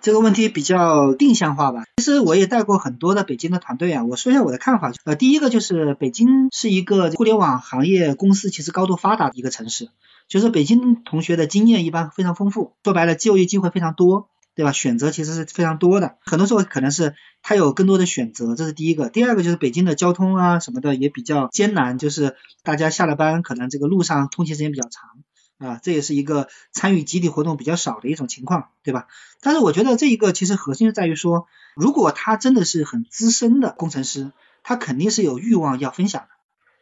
[0.01, 1.83] 这个问题比较定向化吧。
[1.99, 4.91] 其实我也带过很多的北京的团队啊，我说一下我的看法。
[5.05, 9.91] 呃，第一个就是北京是一个互联网行业公司其实高度发达的一个城市，
[10.29, 14.73] 就是北京同学的经验一般非常丰富，说白了就业机会非常多，对吧？
[14.73, 19.09] 选择其实是非常多的，很多时候可能是他有更多的选择，这是第一个。
[19.09, 25.11] 第二个就是北京的交通啊什么的也比较艰难，就是大家下了班可能这个路上通勤时间比较长。
[25.59, 29.07] 啊，这也是一个参与集体活动比较少的一种情况，对吧？
[29.41, 34.33] 但是我觉得这一个其实核心是在于说，如果他真的是很资深的工程师，
[34.65, 36.29] 他肯定是有欲望要分享的。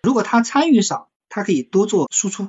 [0.03, 2.49] 如果他参与少，他可以多做输出，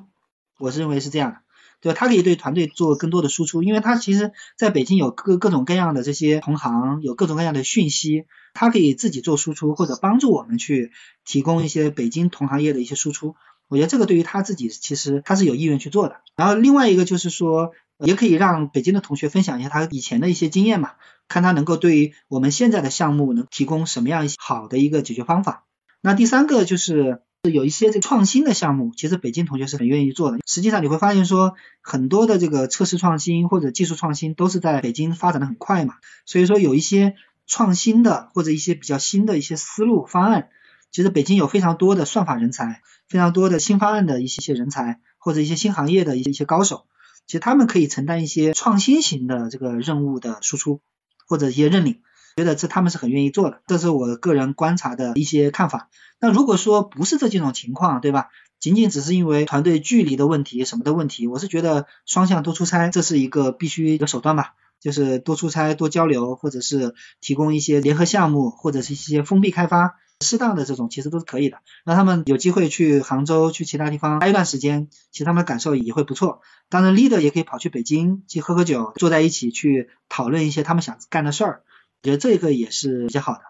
[0.58, 1.38] 我是认为是这样的，
[1.82, 1.98] 对吧？
[2.00, 10.92] 他可以对团队做更多的输出，因为他其实在北京有各各种各样的这些同行，有各种各样的讯息，他可以自己做输出，或者帮助我们去
[11.26, 13.36] 提供一些北京同行业的一些输出。
[13.68, 16.22] 我觉得这个对于他自己其实他是有意愿去做的。
[16.36, 20.92] 然后另外一个就是说，也可以让北京的同学分享一下他以前的一些经验嘛，
[21.28, 25.66] 看他能够对于我们现在的项目能提供什么样一些好的一个解决方法。
[26.00, 30.40] 那第三个就是有一些这个创新的项目，其实北京同学是很愿意做的。
[30.46, 40.50] 实际上你会发现说，很多的这个测试创新或者技术创新都是在北京发展的很快嘛，所以说有一些创新的或者一些比较新的一些思路方案。
[40.90, 46.86] 其实北京有非常多的算法人才，非常多的新方案的一些些人才，或者一些新行业的一些一些高手，
[47.28, 50.80] 其实他们可以承担一些创新型的这个任务的输出，
[51.28, 52.00] 或者一些认领，
[52.38, 55.90] 觉得这他们是很愿意做的，这是我个人观察的一些看法。
[56.22, 58.28] 那如果说不是这几种情况，对吧？
[58.60, 69.96] 仅仅只是因为团队距离的问题什么的问题，我是觉得双向多出差这是一个必须的手段吧，就是多出差多交流，或者是提供一些联合项目，或者是一些封闭开发。
[70.22, 76.42] 适当的这种其实都是可以的，让他们有机会去杭州、去其他地方待一段时间，其实他们的感受也会不错。
[76.70, 81.62] 当然，leader 也可以跑去北京去喝喝酒，坐在一起去讨论一些他们想干的事儿，
[82.02, 83.42] 觉得这个也是比较好的。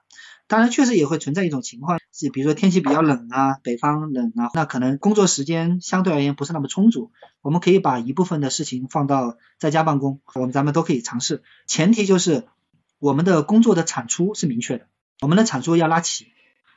[0.48, 12.46] 当然，确实也会存在一种情况，是比如说天气比较冷啊，北方冷啊，那可能工作时间相对而言不是那么充足，我们可以把一部分的事情放到在家办公，我们咱们都可以尝试，前提就是
[13.00, 14.88] 我们的工作的产出是明确的，
[15.22, 16.28] 我们的产出要拉齐。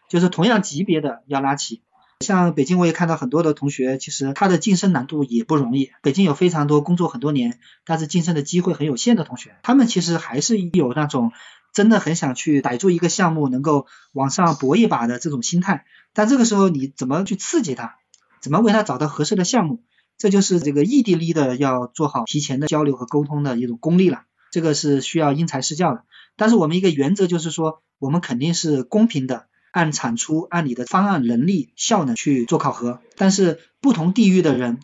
[0.09, 1.83] 就是同样级别的要拉齐，
[2.21, 5.91] 像北京我也看到很多的同学，其实他的晋升难度也不容易。
[6.03, 11.33] 北京有非常多工作很多年，但是晋升的机会很有限的同学，他们其实还是有那种
[11.73, 15.87] 真的很想去逮住一个项目，能够往上搏一把的这种心态。
[16.13, 17.97] 但这个时候你怎么去刺激他，
[18.43, 19.83] 怎么为他找到合适的项目，
[20.19, 24.25] 这就是这个异地力的要做好提前的交流和沟通的一种功力了。
[24.51, 26.05] 这个是需要因材施教的。
[26.37, 29.47] 但是我们一个原则就是说，我们肯定是公平的。
[29.73, 34.81] 按产出、按你的方案能力、效能去做考核，但是不同地域的人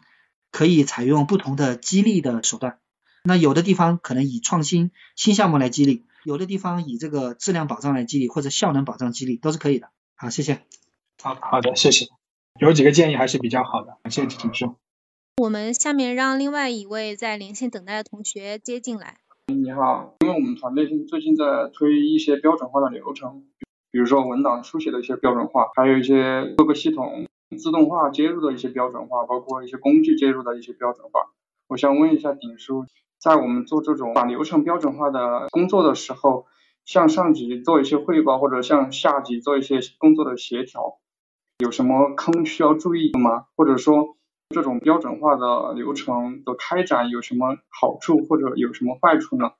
[0.52, 2.78] 可以采用不同的激励的手段。
[3.24, 9.88] 那有的地方可能以创新新项目来激励，有的地方以这个质量保障来激励，或者效能保障激励都是可以的。
[10.14, 10.62] 好，谢谢。
[11.20, 12.06] 好好的，谢谢。
[12.60, 14.76] 有几个建议还是比较好的，谢谢陈叔。
[15.38, 19.18] 我们下面让另外一位在连线等待的同学接进来。
[19.48, 21.44] 你好，因为我们团队最近在
[21.74, 23.44] 推一些标准化的流程。
[23.96, 31.30] 比如说文档书写的一些标准化，还有一些各个系统自动化接入的一些标准化，包括一些工具接入的一些标准化。
[31.66, 32.84] 我想问一下鼎叔，
[33.18, 36.44] 在我们做这种把流程标准化的工作的时候，
[36.84, 40.98] 向上级做一些汇报，或者向下级做一些工作的协调，
[41.56, 43.46] 有什么坑需要注意的吗？
[43.56, 44.18] 或者说
[44.50, 49.52] 这种标准化的流程的开展有什么好处，或者有什么坏处呢？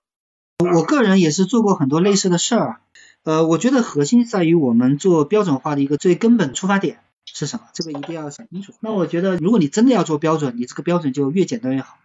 [0.59, 2.83] 我个人也是做过很多类似的事儿。
[3.27, 7.65] 呃，我觉得核心在于我们做标准化的一个最根本出发点是什么？
[7.75, 8.73] 这个一定要想清楚。
[8.79, 11.99] 那我觉得，如果你真的要做标准，你这个标准就越简单越好，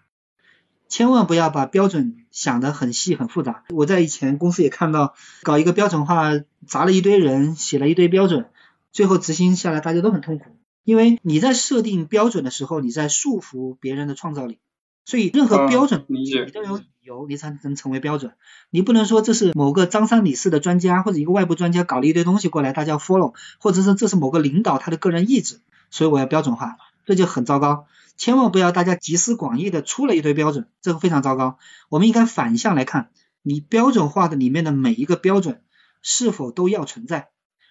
[0.89, 3.65] 千万不要把标准想得很细很复杂。
[3.69, 6.31] 我在以前公司也看到，搞一个标准化，
[6.65, 8.47] 砸了一堆人，写了一堆标准，
[8.91, 10.45] 最后执行下来大家都很痛苦，
[10.83, 14.57] 因为你在设定标准的时候，你在束缚别人的创造力。
[15.05, 18.33] 所以任何标准你都有理由，你才能成为标准。
[18.69, 25.59] 你不能说这是某个张三李四的专家或者一个外部专家搞了一堆东西过来，大家 follow，或者是这是某个领导他的个人意志，
[25.89, 27.87] 所以我要标准化，这就很糟糕。
[28.15, 31.57] 千万不要大家集思广益的出了一堆标准，这个非常糟糕。
[31.89, 33.09] 我们应该反向来看，
[33.41, 35.61] 你标准化的里面的每一个标准
[36.03, 37.29] 是否都要存在？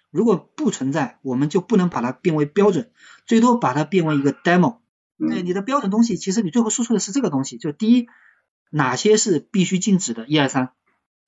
[0.09, 2.91] 如果不存在，我们就不能把它变为标准，
[3.25, 4.80] 最多把它变为一个 demo。
[5.29, 8.07] 对你的标准东西，其实你最后输出的是这个东西，就第一，
[8.69, 10.71] 哪些是必须禁止的，一二三，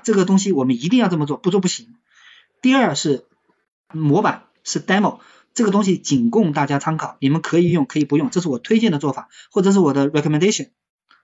[0.03, 1.95] 这个东西我们一定要这么做，不做不行。
[2.61, 3.25] 第二是
[3.93, 5.19] 模板，是 demo，
[5.53, 10.69] 这个东西仅供大家参考，你们可以用，可以不用，这是我推荐的做法，或者是我的 recommendation，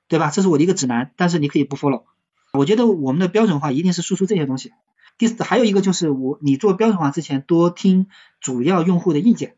[0.07, 0.29] 对吧？
[0.29, 2.03] 这是我的一个指南，但是你可以不 follow。
[2.51, 4.71] 我觉得我们的标准化一定是输出这些东西。
[5.17, 8.07] 第四，还有一个就是我你做标准化之前多听
[8.39, 9.55] 主要用户的意见，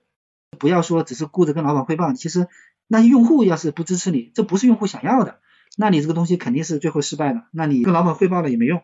[0.59, 2.11] 不要说只是顾着跟老板汇报。
[2.13, 2.47] 其实
[2.91, 5.39] 那用户要是不支持你，这不是用户想要的，
[5.77, 7.43] 那你这个东西肯定是最后失败的。
[7.51, 8.81] 那你跟老板汇报了也没用。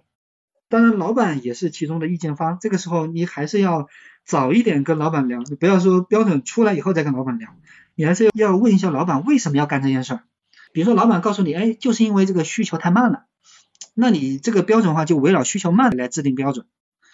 [0.69, 3.89] 当然，老板也是其中的意见方，这个时候你还是要
[4.25, 7.49] 早一点跟老板聊，不要说标准出来以后再跟老板聊，
[7.95, 10.23] 你还是要问一下老板为什么要干这件事儿。
[10.71, 13.25] 比如说老板告诉你，哎，就是因为这个需求太慢了。
[13.93, 16.65] 那你这个标准化就围绕需求慢来制定标准，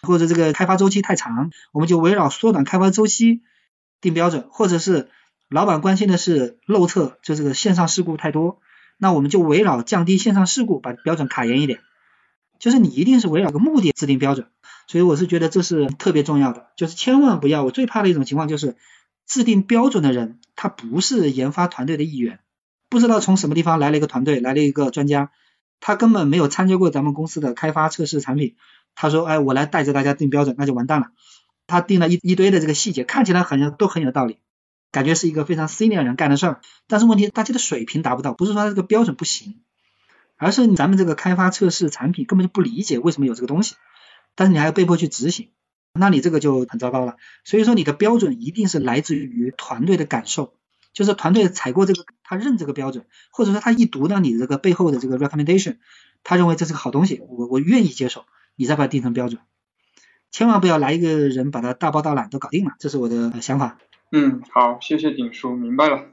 [0.03, 3.41] 或者这个开发周期太长，我们就围绕缩短开发周期
[3.99, 5.09] 定标准，或者是
[5.49, 8.59] 老板关心的是漏测，就这个线上事故太多，
[8.97, 11.79] 那我们就围绕降低线上事故把标准卡严一点，
[12.59, 14.47] 就是你一定是围绕个目的制定标准，
[14.87, 18.75] 所以我是觉得这是特别重要的，就是千万不要，我最怕的一种情况就是
[19.27, 22.39] 制定标准的人他不是研发团队的一员，
[22.89, 25.31] 不知道从什么地方来了一个团队，来了一个专家。
[25.85, 28.55] 他根本没有参加过咱们公司的开发测试产品，
[28.95, 31.07] 他说，哎，我来带着大家定标准，那就完蛋了。
[31.67, 34.37] 他定了一一堆的这个细节，看起来好像都很有道理，
[34.93, 36.61] 感觉是一个非常 senior 人干的事儿。
[36.87, 39.59] 但是问题，大家的水平达不到，不是说他这个标准不行，
[40.37, 43.75] 而是咱们这个开发测试产品根本就不理解为什么有这个东西，
[44.35, 45.49] 但是你还要被迫去执行，
[45.93, 47.17] 那你这个就很糟糕了。
[47.43, 50.53] 所以说，你的标准一定是来自于团队的感受。
[50.93, 55.77] 就是团队踩过这个，他认这个标准，或者说他一读到你这个背后的这个 recommendation，
[56.23, 58.25] 他认为这是个好东西，我我愿意接受，
[58.55, 59.41] 你再把它定成标准，
[60.29, 63.79] 千万不要来一个人把它大包大揽都搞定了，这是我的想法。
[64.15, 66.05] 嗯，好，谢谢鼎叔，明白了。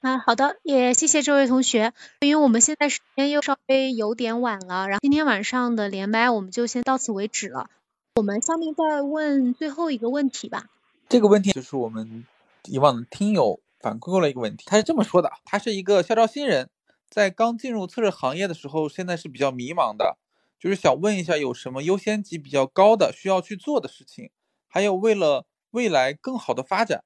[0.00, 7.68] 啊，好的，也谢谢这位同学，因为我们现在时间又稍微有点晚了，然后今天晚上的连麦我们就先到此为止了，
[8.14, 10.70] 我们下面再问最后一个问题吧。
[11.10, 12.24] 这个问题就是我们。
[12.66, 16.70] 以往的听友反馈过来一个问题，他是这么说的：他是一个校招新人，
[17.10, 20.16] 在刚进入测试行业的时候，现在是比较迷茫的，
[20.60, 24.30] 就是想问一下有什么优先级比较高的需要去做的事情，
[24.68, 27.02] 还有为了未来更好的发展，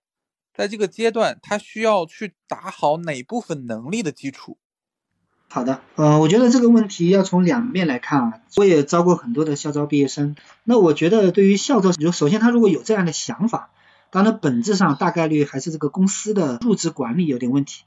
[0.55, 4.59] 在这个阶段他需要去打好哪部分能力的基础？
[5.49, 8.33] 好的，呃，我觉得这个问题要从两面来看啊。
[8.57, 13.71] 我也招过很多的校招毕业生，那我觉得对于校招，就首先他如果有这样的想法。
[14.11, 17.85] 当然，本质上大概率还是这个公司的入职管理有点问题。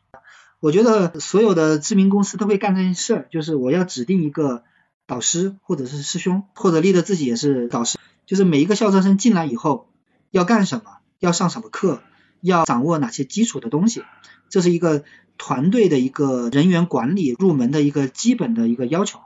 [0.59, 4.63] 我觉得所有的知名公司都会干这件事儿，就是我要指定一个
[5.07, 7.97] 导师，或者是师兄，或者立的自己也是导师。
[8.25, 9.88] 就是每一个校招生进来以后
[10.31, 12.01] 要干什么，要上什么课，
[12.41, 14.03] 要掌握哪些基础的东西，
[14.49, 15.03] 这是一个
[15.37, 19.19] 团队的一个人员管理入门的一个基本的一个要求。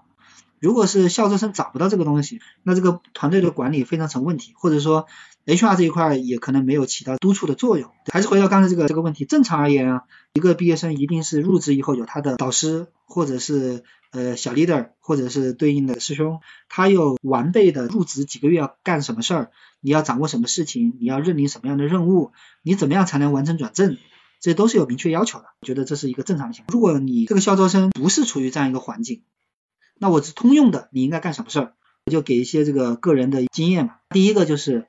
[0.64, 5.08] 如果是校招生找不到这个东西，那这个团队的管理非常成问题，或者说
[5.46, 7.92] HR 这一块也可能没有起到督促的作用。
[8.14, 10.04] 还是回到刚才这个这个问题，正常而言啊，
[10.36, 23.98] 一个毕业生一定是入职以后有他的导师，或者是呃小 leader，或者是对应的师兄，他有完备的入职几个月要干什么事儿，你要掌握什么事情，你要认领什么样的任务，你怎么样才能完成转正，
[24.40, 25.48] 这都是有明确要求的。
[25.60, 26.74] 我觉得这是一个正常的情况。
[26.74, 29.24] 如果你这个校招生不是处于这样一个环境，
[30.00, 31.74] 那我是通用的，你应该干什么事儿？
[32.06, 33.96] 我就给一些这个个人的经验嘛。
[34.10, 34.88] 第一个就是，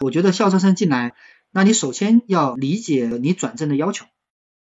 [0.00, 1.14] 我觉得校招生进来，
[1.50, 4.06] 那你首先要理解你转正的要求，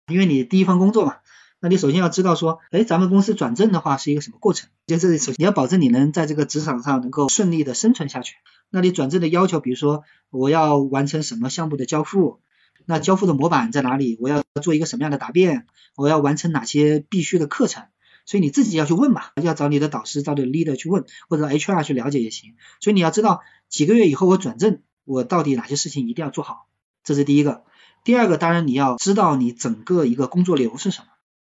[0.09, 1.17] 因为你第一份工作嘛，
[1.61, 4.69] 那你首先要知道说，哎，咱们公司转正的话是一个什么过程？
[4.87, 8.35] 就是首先你要保证你能在这个职场上能够顺利的生存下去。
[8.71, 12.41] 那你转正的要求，比如说我要完成什么项目的交付，
[12.85, 14.17] 那交付的模板在哪里？
[14.21, 15.67] 我要做一个什么样的答辩？
[15.95, 17.85] 我要完成哪些必须的课程？
[18.27, 22.57] 所以你自己要去问嘛，要找你的导师，找你的 leader 去问，或者 HR 去了解也行。
[22.81, 26.67] 所以你要知道几个月以后我转正，我到底哪些事情一定要做好，
[27.03, 27.65] 这是第一个。
[28.05, 31.07] 第二个，当然你要知道你整个一个工作流是什么。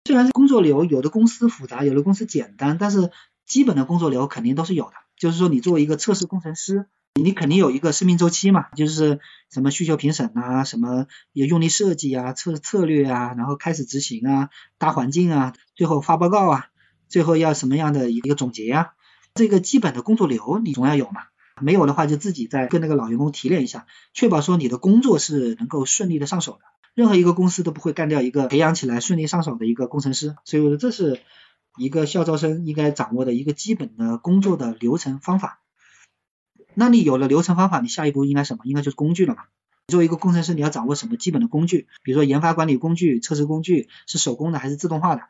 [0.05, 3.11] 虽然工作流，有的公司复杂，有的公司简单，但是
[3.47, 4.95] 基本的工作流肯定都是有的。
[5.17, 6.87] 就是说，你作为一个测试工程师。
[7.15, 9.21] 你肯定有一个生命周期嘛，就是
[9.51, 14.49] 什么需求评审啊，什么有用力设计啊，策策略啊，然后开始执行啊，
[14.79, 16.67] 搭环境啊，最后发报告啊，
[17.09, 18.93] 最后要什么样的一个总结啊，
[19.35, 21.25] 这个基本的工作流你总要有嘛，
[21.61, 26.61] 没有的话就自己再跟那个老员工提炼一下，确保说你的工作是能够顺利的上手的。
[26.95, 31.21] 任何一个公司都不会干掉一个培养起来顺利上手的一个工程师，所以我说这是
[31.79, 35.61] 一个校招生应该掌握的一个基本的工作的流程方法。
[36.75, 38.65] 那你有了流程方法，你下一步应该什么？
[38.65, 39.45] 应该就是工具了嘛。
[39.89, 41.87] 作为一个工程师，你要掌握什么基本的工具？
[42.03, 45.23] 比如说研发管理工具、测试工具是手工的还是自动化的？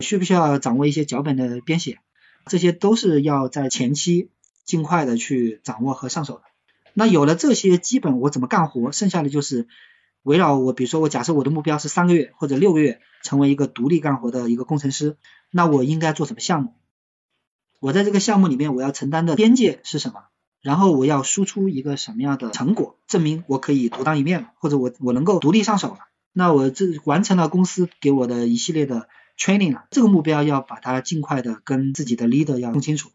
[0.00, 2.00] 需不需要掌握一些脚本的编写？
[2.46, 4.30] 这些都是要在前期
[4.64, 6.42] 尽快的去掌握和上手的。
[6.92, 8.90] 那有了这些基本，我怎么干活？
[8.92, 9.68] 剩下的就是
[10.24, 15.16] 围绕我，比如说我假设我的目标是三个月或者六个月成为一个独立干活的一个工程师，
[15.50, 16.74] 那我应该做什么项目？
[17.78, 20.24] 我在这个项目里面我要承担的边界是什么，
[20.62, 25.98] 然后我要输出一个什么样的成果，证明我可以独当一面了，或者我我能够独立上手了。
[26.32, 33.10] 那我这完成了公司给我的一系列的 training 了，这个目标要把它尽快的跟自己的 leader 要弄清楚，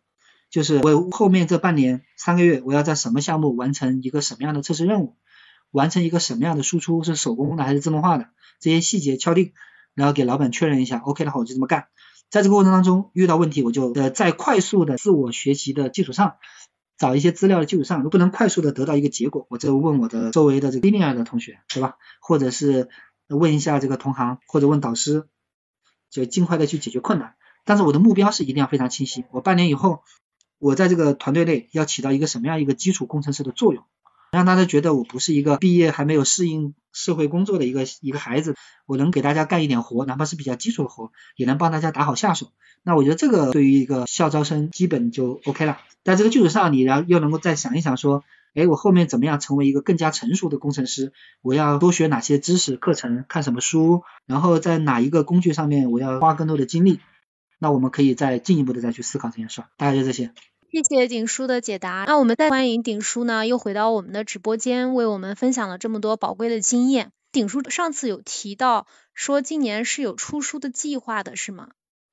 [0.51, 5.15] 就是我后面这半年三个月我要在什么项目完成一个什么样的测试任务，
[5.71, 8.27] 完成一个什么样的输出是手工的还是自动化的，
[8.59, 9.53] 这些细节敲定，
[9.95, 11.87] 然后给老板确认一下，OK 的话我就这么干。
[12.29, 16.35] 在这个过程当中遇到问题，我就呃在快速的自我学习的基础上，
[16.97, 21.97] 找一些资料的基础上，如果不能快速的得到一个结果，我就问我的周围的这个 linear 的同学，对吧？
[22.19, 22.89] 或者是
[23.27, 25.27] 问一下这个同行，或者问导师，
[26.09, 27.35] 就尽快的去解决困难。
[27.65, 30.03] 但是我的目标是一定要非常清晰，我半年以后，
[30.57, 33.83] 我在这个团队内要起到一个什么样一个基础工程师的作用。
[34.37, 42.51] 让大家觉得我不是一个毕业还没有适应社会工作的一个一个孩子，我能给大家干一点活，哪怕是比较基础的活，也能帮大家打好下手。
[42.83, 45.79] 那我觉得这个对于一个校招生基本就 OK 了。
[46.03, 48.23] 在这个基础上，你然后又能够再想一想说，
[48.53, 51.13] 哎，我后面怎么样成为一个更加成熟的工程师？
[51.41, 56.99] 我要多学哪些知识课程，看什么书，然后在哪一个工具上面我要花更多的精力？
[57.57, 59.63] 那我们可以再进一步的再去思考这件事。
[59.77, 60.31] 大概就这些。
[60.83, 62.05] 谢谢鼎叔的解答。
[62.07, 67.11] 那我们再欢迎鼎叔呢，又回到我们的直播间，为我们分享了这么多宝贵的经验。
[67.31, 71.69] 鼎叔上次有提到说今年是有出书的计划的，是吗？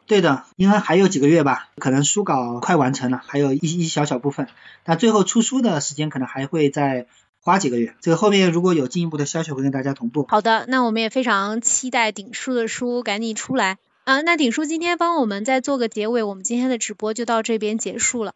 [0.07, 4.49] 对的，应该还有几个月吧，可能书稿快完成了，还有一一小小部分，
[4.85, 7.07] 那最后出书的时间可能还会再
[7.41, 7.95] 花几个月。
[8.01, 10.27] 这个后面如果有进一步的消息，会跟大家同步。
[10.29, 13.79] 好的，那我们也非常期待鼎叔的书赶紧出来。
[14.05, 18.35] 啊，那鼎叔今天帮我们再做个结尾，我们今天的直播就到这边结束了。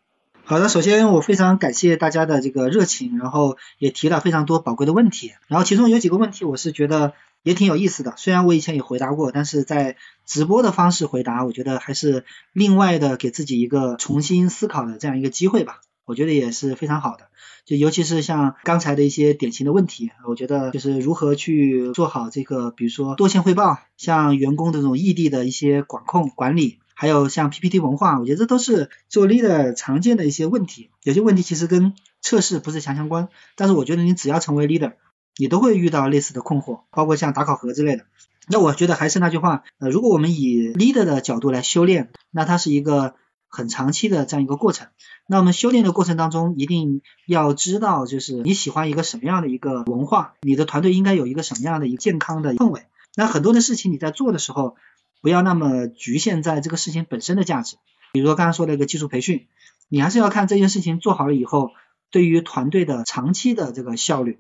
[0.49, 12.25] 好的，首先我非常感谢大家的这个热情，然后也提了非常多宝贵的问题，然后其中有几个问题我是觉得也挺有意思的，虽然我以前也回答过，但是在直播的方式回答，我觉得还是
[12.55, 17.29] 另外的给自己一个重新思考的这样一个机会吧，我觉得也是非常好的，
[17.67, 26.79] 就尤其是像刚才的一些典型的问题，我觉得就是如何去做好这个，比如说多线汇报，像员工的这种异地的一些管控管理。
[27.01, 30.91] 还有像 PPT 文化，我觉得这都是做 leader 常见的一些问题。
[31.05, 34.95] 有些问题其实跟测试不是强相关，但是我觉得你只要成为 leader，
[35.37, 38.07] 你都会遇到类似的困惑，包括像打考核之类的。
[38.49, 43.15] 那我觉得还是那句话，呃，如果我们以 leader 的角度来修炼，那它是一个
[43.47, 44.89] 很长期的这样一个过程。
[45.29, 52.87] 那我们修炼的过程当中，一定要知道，就是你喜欢一个什么样的一个文化，你的团队应该有一个什么样的一个健康的氛围。
[53.15, 54.75] 那很多的事情你在做的时候。
[55.21, 57.77] 不要那么局限在这个事情本身的价值，
[58.13, 59.49] 比如说刚刚说的一个技术培训，
[59.89, 61.73] 你还是要看这件事情做好了以后，
[62.11, 64.39] 对于团队的长期的这个效率，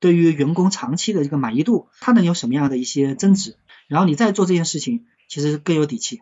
[0.00, 3.56] 对于员工长期的这个满意度，它能有什么样的一些增值，
[3.88, 6.20] 然后你再做这件事情，其实更有底气。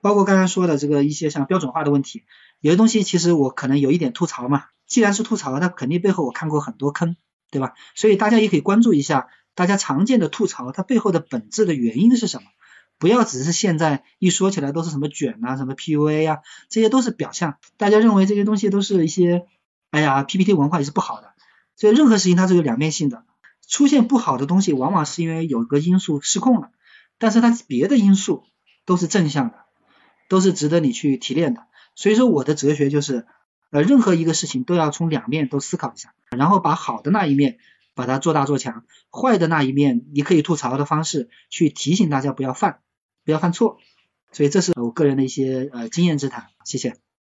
[0.00, 2.24] 包括刚刚说的这个一些像标准化的问题，
[2.60, 7.16] 有些东西其实我可能有一点吐槽嘛，既然是吐槽，那肯定背后我看过很多坑，
[7.50, 7.74] 对吧？
[7.94, 12.48] 所以大家也可以关注一下，大家常见的吐槽它背后的本质的原因是什么。
[13.02, 17.56] 不要只是现在一说起来都是什么卷啊，什么 PUA 呀，这些都是表象。
[17.76, 19.44] 大家认为这些东西都是一些，
[19.90, 21.32] 哎呀，PPT 文化也是不好的。
[21.74, 23.24] 所以任何事情它是有两面性的，
[23.68, 26.70] 出现不好的东西，往往是因为有个因素失控了，
[27.18, 28.44] 但是它别的因素
[28.86, 29.56] 都是正向的，
[30.28, 31.66] 都是值得你去提炼的。
[31.96, 33.26] 所以说我的哲学就是，
[33.72, 37.58] 呃，任何一个事情都要从两面都思考一下，然后把好的那一面
[37.96, 42.78] 把它做大做强，坏的那一面你可以吐槽的方式去提醒大家不要犯。
[43.24, 43.78] 不要犯错，
[44.32, 46.96] 所以这是我个人的一些呃经验之谈，谢谢。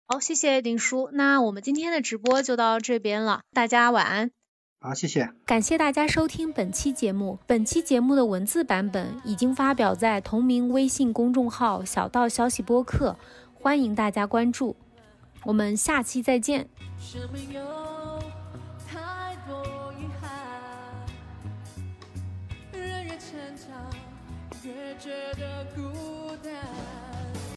[0.07, 4.30] 好，谢谢丁叔，那我们今天的直播就到这边了，大家晚安。
[4.80, 5.30] 好，谢谢。
[5.47, 13.16] 感谢大家收听本期节目，本期节目的文字版本已经发表在同名微信公众号“小道消息播客”，
[13.55, 14.76] 欢迎大家关注。
[15.45, 16.68] 我们下期再见。
[17.14, 17.20] 越
[17.53, 17.91] 觉得